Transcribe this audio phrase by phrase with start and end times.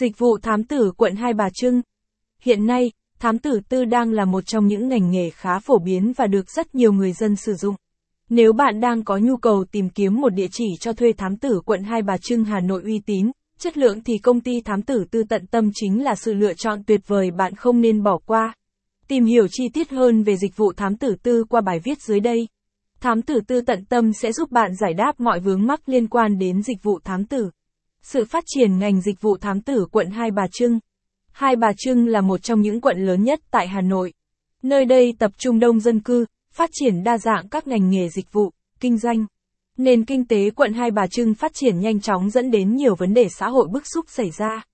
[0.00, 1.82] Dịch vụ thám tử quận Hai Bà Trưng.
[2.42, 6.12] Hiện nay, thám tử tư đang là một trong những ngành nghề khá phổ biến
[6.16, 7.74] và được rất nhiều người dân sử dụng.
[8.28, 11.60] Nếu bạn đang có nhu cầu tìm kiếm một địa chỉ cho thuê thám tử
[11.66, 15.04] quận Hai Bà Trưng Hà Nội uy tín, chất lượng thì công ty thám tử
[15.10, 18.54] tư tận tâm chính là sự lựa chọn tuyệt vời bạn không nên bỏ qua.
[19.08, 22.20] Tìm hiểu chi tiết hơn về dịch vụ thám tử tư qua bài viết dưới
[22.20, 22.48] đây.
[23.00, 26.38] Thám tử tư tận tâm sẽ giúp bạn giải đáp mọi vướng mắc liên quan
[26.38, 27.50] đến dịch vụ thám tử.
[28.02, 30.78] Sự phát triển ngành dịch vụ thám tử quận Hai Bà Trưng.
[31.32, 34.12] Hai Bà Trưng là một trong những quận lớn nhất tại Hà Nội.
[34.62, 38.32] Nơi đây tập trung đông dân cư, phát triển đa dạng các ngành nghề dịch
[38.32, 38.50] vụ,
[38.80, 39.26] kinh doanh.
[39.76, 43.14] Nền kinh tế quận Hai Bà Trưng phát triển nhanh chóng dẫn đến nhiều vấn
[43.14, 44.64] đề xã hội bức xúc xảy ra.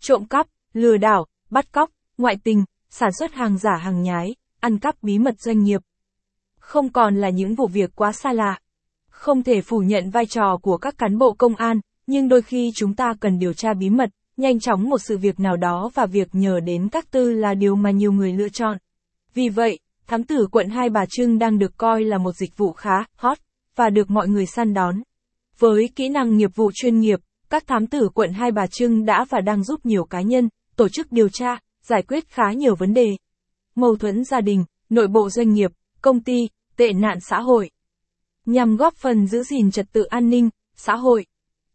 [0.00, 4.78] Trộm cắp, lừa đảo, bắt cóc, ngoại tình, sản xuất hàng giả hàng nhái, ăn
[4.78, 5.80] cắp bí mật doanh nghiệp.
[6.58, 8.58] Không còn là những vụ việc quá xa lạ.
[9.10, 12.70] Không thể phủ nhận vai trò của các cán bộ công an, nhưng đôi khi
[12.74, 16.06] chúng ta cần điều tra bí mật, nhanh chóng một sự việc nào đó và
[16.06, 18.78] việc nhờ đến các tư là điều mà nhiều người lựa chọn.
[19.34, 22.72] Vì vậy, thám tử quận Hai Bà Trưng đang được coi là một dịch vụ
[22.72, 23.38] khá hot
[23.76, 25.02] và được mọi người săn đón.
[25.58, 29.24] Với kỹ năng nghiệp vụ chuyên nghiệp, các thám tử quận Hai Bà Trưng đã
[29.30, 32.94] và đang giúp nhiều cá nhân, tổ chức điều tra, giải quyết khá nhiều vấn
[32.94, 33.16] đề.
[33.74, 35.70] Mâu thuẫn gia đình, nội bộ doanh nghiệp,
[36.02, 37.70] công ty, tệ nạn xã hội.
[38.46, 41.26] Nhằm góp phần giữ gìn trật tự an ninh, xã hội.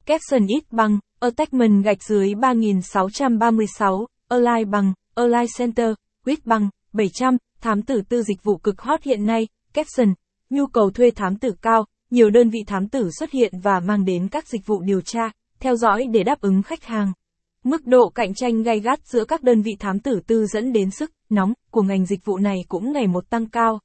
[0.10, 5.94] Capson ít bằng, attachment gạch dưới 3636, Align bằng, Align Center,
[6.26, 10.14] Quýt bằng, 700, thám tử tư dịch vụ cực hot hiện nay, Capson,
[10.50, 14.06] nhu cầu thuê thám tử cao, nhiều đơn vị thám tử xuất hiện và mang
[14.06, 17.14] đến các dịch vụ điều tra, theo dõi để đáp ứng khách hàng.
[17.64, 20.92] Mức độ cạnh tranh gay gắt giữa các đơn vị thám tử tư dẫn đến
[20.92, 23.80] sức nóng của ngành dịch vụ này cũng ngày một tăng cao.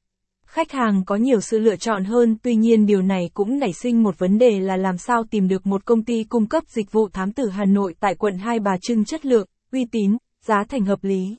[0.45, 4.03] Khách hàng có nhiều sự lựa chọn hơn, tuy nhiên điều này cũng nảy sinh
[4.03, 7.09] một vấn đề là làm sao tìm được một công ty cung cấp dịch vụ
[7.13, 10.85] thám tử Hà Nội tại quận Hai Bà Trưng chất lượng, uy tín, giá thành
[10.85, 11.37] hợp lý.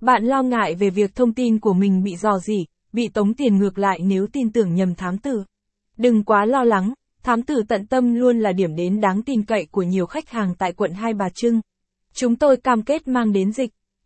[0.00, 3.58] Bạn lo ngại về việc thông tin của mình bị dò dỉ, bị tống tiền
[3.58, 5.44] ngược lại nếu tin tưởng nhầm thám tử.
[5.96, 9.66] Đừng quá lo lắng, thám tử tận tâm luôn là điểm đến đáng tin cậy
[9.70, 11.60] của nhiều khách hàng tại quận Hai Bà Trưng.
[12.14, 13.70] Chúng tôi cam kết mang đến dịch